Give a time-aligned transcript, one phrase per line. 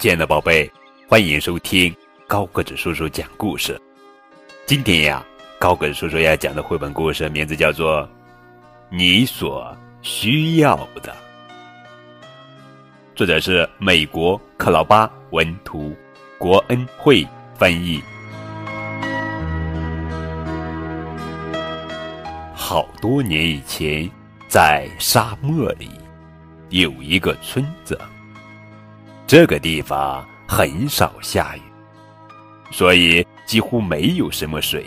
[0.00, 0.66] 亲爱的宝贝，
[1.06, 1.94] 欢迎收听
[2.26, 3.78] 高个子叔叔讲故事。
[4.64, 5.22] 今天呀，
[5.58, 8.02] 高个子叔叔要讲的绘本故事名字叫做
[8.88, 11.12] 《你所需要的》，
[13.14, 15.94] 作者是美国克劳巴文图，
[16.38, 17.22] 国恩会
[17.54, 18.00] 翻译。
[22.54, 24.10] 好多年以前，
[24.48, 25.90] 在沙漠里
[26.70, 28.00] 有一个村子。
[29.30, 31.60] 这个地方很少下雨，
[32.72, 34.84] 所以几乎没有什么水。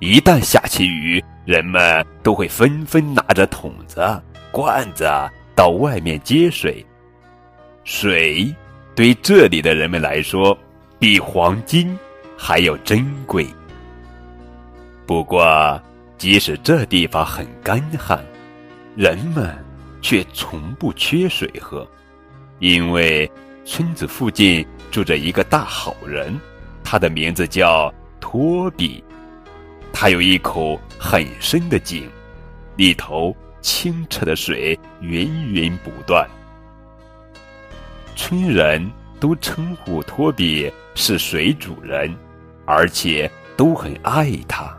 [0.00, 4.02] 一旦下起雨，人们都会纷纷拿着桶子、
[4.50, 5.04] 罐子
[5.54, 6.84] 到外面接水。
[7.84, 8.52] 水
[8.96, 10.58] 对这里的人们来说，
[10.98, 11.96] 比黄金
[12.36, 13.46] 还要珍贵。
[15.06, 15.80] 不过，
[16.18, 18.18] 即使这地方很干旱，
[18.96, 19.56] 人们
[20.02, 21.88] 却从不缺水喝。
[22.58, 23.30] 因为
[23.64, 26.38] 村子附近住着一个大好人，
[26.82, 29.02] 他的名字叫托比。
[29.92, 32.08] 他有一口很深的井，
[32.76, 36.28] 里头清澈的水源源不断。
[38.14, 38.90] 村人
[39.20, 42.14] 都称呼托比是水主人，
[42.64, 44.74] 而且都很爱他，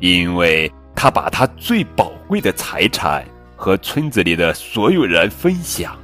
[0.00, 3.24] 因为他把他最宝贵的财产
[3.56, 5.96] 和村子里的所有人分享。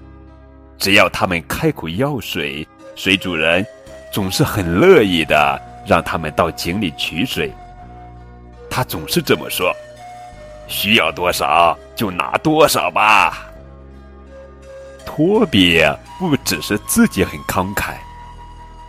[0.79, 3.67] 只要他们开口要水，水主人
[4.12, 7.53] 总是很乐意的让他们到井里取水。
[8.71, 9.75] 他总是这么说
[10.69, 13.45] ：“需要多少就拿多少吧。”
[15.05, 15.83] 托比
[16.19, 17.95] 不只是自己很慷慨，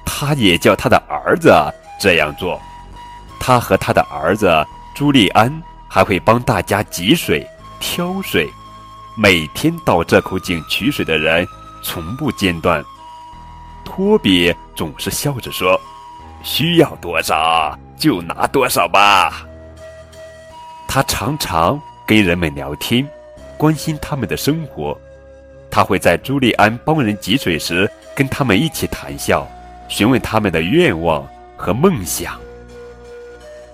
[0.05, 1.51] 他也叫他的儿子
[1.99, 2.61] 这样做。
[3.39, 5.51] 他和他的儿子朱利安
[5.87, 7.47] 还会帮大家汲水、
[7.79, 8.47] 挑水。
[9.17, 11.47] 每天到这口井取水的人。
[11.81, 12.83] 从不间断。
[13.85, 15.79] 托比总是笑着说
[16.43, 19.45] ：“需要多少就拿多少吧。”
[20.87, 23.07] 他常常跟人们聊天，
[23.57, 24.97] 关心他们的生活。
[25.71, 29.47] 他会在朱利安帮人汲水时跟他们一起谈笑，
[29.87, 32.39] 询问他们的愿望和梦想。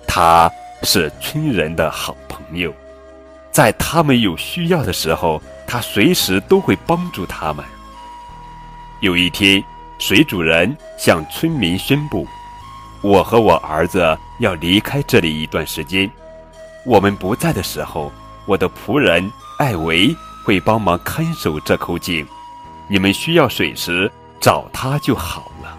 [0.06, 0.50] 他
[0.82, 2.72] 是村人的好朋友，
[3.50, 7.64] 在他们有需要的时候，他随时都会帮助他们。
[9.00, 9.62] 有一天，
[9.98, 12.26] 水主人向村民宣布
[13.04, 16.10] ：“我和我儿子要离开这里一段时间。
[16.86, 18.10] 我们不在的时候，
[18.46, 22.26] 我的仆人艾维会帮忙看守这口井。
[22.88, 25.76] 你们需要水时找他就好了。”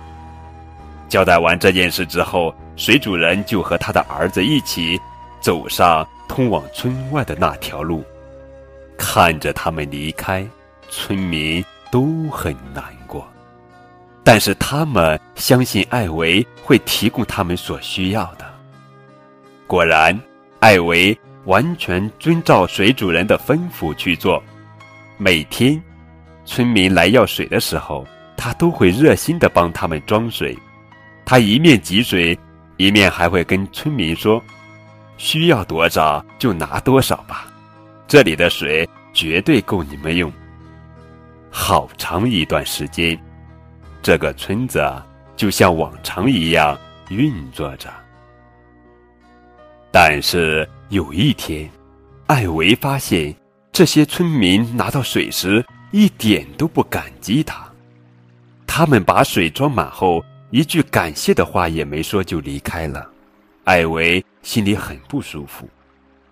[1.09, 4.99] 交代完这件事之后，水主人就和他的儿子一起
[5.41, 8.03] 走上通往村外的那条路。
[8.95, 10.45] 看着他们离开，
[10.89, 12.84] 村民都很难。
[14.28, 18.46] 但是他们相信艾维会提供他们所需要的。
[19.66, 20.20] 果然，
[20.60, 24.44] 艾维完全遵照水主人的吩咐去做。
[25.16, 25.82] 每天，
[26.44, 28.06] 村民来要水的时候，
[28.36, 30.54] 他都会热心的帮他们装水。
[31.24, 32.38] 他一面汲水，
[32.76, 34.44] 一面还会跟村民说
[35.16, 37.48] ：“需要多少就拿多少吧，
[38.09, 40.30] 这里的水绝对够你们用。”
[41.50, 43.18] 好长一段时间。
[44.07, 44.81] 这个村子
[45.35, 46.79] 就像往常一样
[47.09, 47.91] 运作着，
[49.91, 51.69] 但是有一天，
[52.28, 53.35] 艾维发现
[53.69, 57.69] 这些村民拿到水时一点都不感激他。
[58.66, 63.06] 他们把水装满后，一句感谢的话也没说就离开了。
[63.66, 65.67] 艾维心里很不舒服，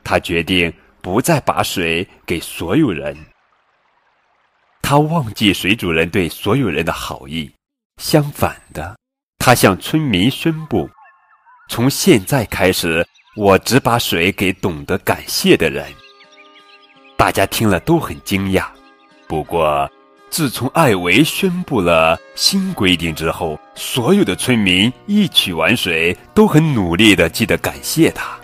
[0.02, 0.72] 他决定
[1.02, 3.14] 不再把水给所有人。
[4.81, 7.52] 他忘记水主人对所有人的好意。
[8.02, 8.98] 相反的，
[9.40, 10.90] 他向村民宣布
[11.70, 13.06] ：“从现在开始，
[13.38, 15.86] 我只把水给懂得感谢的人。”
[17.16, 18.66] 大家听了都很惊讶。
[19.28, 19.90] 不过，
[20.30, 28.38] 自从艾维宣布了新规定之后，所有的村民一取完水都很努力地记得感谢他。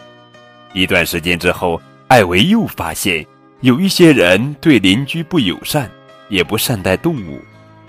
[0.73, 3.25] 一段时间之后，艾维又发现
[3.59, 5.91] 有一些人对邻居不友善，
[6.29, 7.39] 也不善待动物，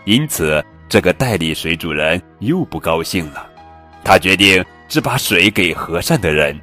[0.05, 0.63] 因此。
[0.93, 3.49] 这个代理水主人又不高兴了，
[4.05, 6.55] 他决定只把水给和善的人，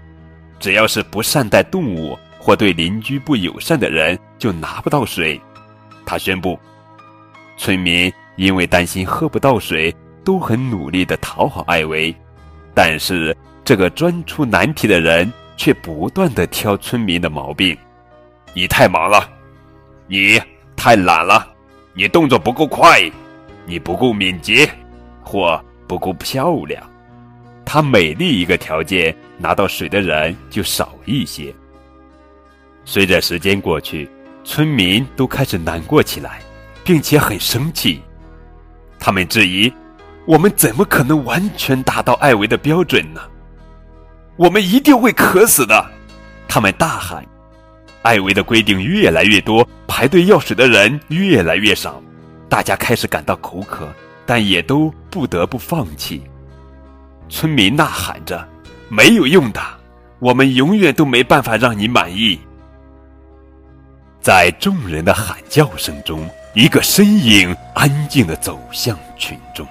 [0.59, 5.41] 只要是不善待动物或对邻居不友善的人就拿不到水。
[6.05, 6.59] 他宣布，
[7.57, 9.91] 村民因为担心喝不到水，
[10.23, 12.15] 都很努力地讨好艾维，
[12.75, 13.35] 但是
[13.65, 17.75] 这个专出难题的人却不断地挑村民的毛病：
[18.53, 19.27] 你太忙了，
[20.05, 20.39] 你
[20.75, 21.51] 太懒了，
[21.95, 23.11] 你动作不够快。
[23.69, 24.67] 你不够敏捷，
[25.21, 26.83] 或不够漂亮。
[27.63, 31.53] 他每立一个条件，拿到水的人就少一些。
[32.83, 34.09] 随着时间过去，
[34.43, 36.41] 村民都开始难过起来，
[36.83, 38.01] 并且很生气。
[38.99, 39.71] 他们质疑：
[40.25, 43.21] 我们怎么可能完全达到艾维的标准呢？
[44.35, 45.85] 我们一定会渴死的！
[46.47, 47.23] 他们大喊。
[48.01, 52.01] 艾维的规定越来越多，排队要水的人越来越少，
[52.49, 53.87] 大家开始感到口渴，
[54.25, 56.23] 但也都不得不放弃。
[57.29, 58.45] 村民呐喊着
[58.89, 59.61] ：“没有用的，
[60.17, 62.39] 我们永远都没办法让你满意。”
[64.19, 69.65] 在众人的喊叫声中，一个身影安静的走向群众。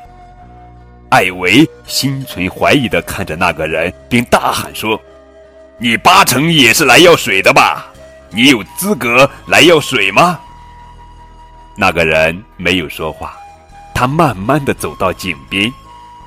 [1.10, 5.00] 艾维心存怀疑的看着那个人，并大喊说
[5.78, 7.86] ：“你八成也是来要水的吧？
[8.30, 10.38] 你有资格来要水吗？”
[11.80, 13.36] 那个人没有说话，
[13.94, 15.72] 他慢慢的走到井边，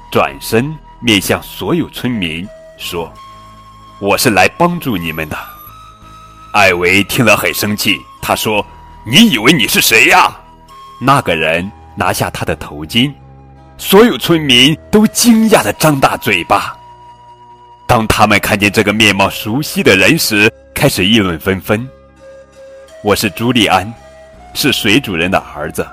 [0.09, 3.12] 转身面向所有村民说
[4.00, 5.38] ：“我是来帮助你们的。”
[6.56, 8.00] 艾维听了很生气。
[8.21, 8.65] 他说
[9.06, 10.33] ：“你以为你是谁呀？”
[11.01, 13.12] 那个人拿下他的头巾，
[13.77, 16.74] 所有村民都惊讶的张大嘴巴。
[17.86, 21.86] 当他们看见这个面貌熟悉的人时，开始议论纷纷。
[23.04, 23.92] 我是朱利安，
[24.53, 25.88] 是水主人的儿子。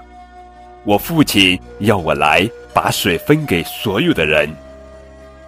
[0.85, 4.49] 我父亲要我来把水分给所有的人。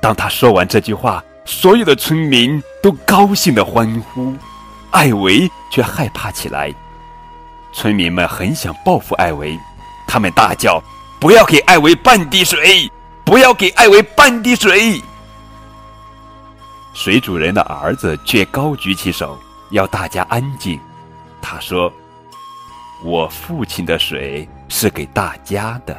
[0.01, 4.35] 当他说完这句话，所有的村民都高兴的欢呼。
[4.91, 6.75] 艾维却害怕起来，
[7.73, 9.57] 村民们很想报复艾维，
[10.07, 10.83] 他们大叫
[11.21, 12.91] ：“不要给艾维半滴水！
[13.25, 15.01] 不要给艾维半滴水！”
[16.93, 19.39] 水主人的儿子却高举起手，
[19.71, 20.79] 要大家安静。
[21.41, 21.91] 他说
[23.05, 25.97] ：“我父亲的水是给大家的，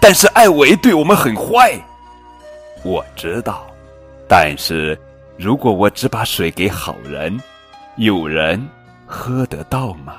[0.00, 1.78] 但是艾维对我们很坏，
[2.82, 3.66] 我知道，
[4.28, 4.98] 但是。”
[5.36, 7.36] 如果我只把水给好人，
[7.96, 8.64] 有人
[9.04, 10.14] 喝得到吗？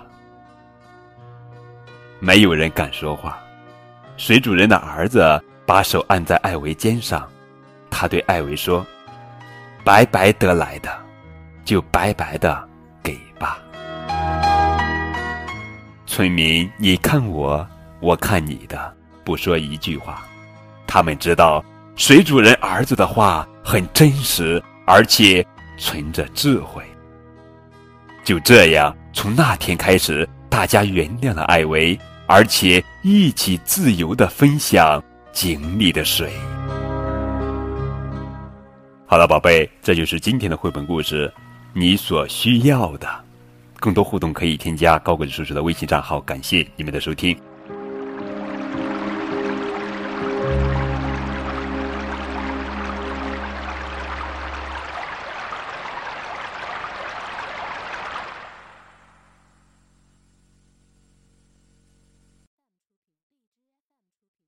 [2.19, 3.41] 没有人敢说话。
[4.17, 7.25] 水主人的儿子把手按在艾维肩上，
[7.89, 8.85] 他对艾维说
[9.85, 10.93] ：“白白得来的，
[11.63, 12.67] 就白白的
[16.15, 17.67] 村民，你看我，
[17.99, 18.95] 我看你的，
[19.25, 20.23] 不说一句话。
[20.87, 21.61] 他们知道
[21.97, 24.63] 水主人儿子的话很真实。
[24.85, 25.45] 而且
[25.77, 26.81] 存着智慧。
[28.23, 35.03] 就这样，从那天开始，大家原谅了艾维，而且一起自由的分享
[35.33, 36.31] 井里的水。
[39.05, 41.33] 好了，宝贝，这就是今天的绘本故事，
[41.73, 43.24] 你所需要的。
[43.85, 46.19] 更多互动可以添加高个子叔叔的微信账号。
[46.21, 47.54] 感谢你们的收听。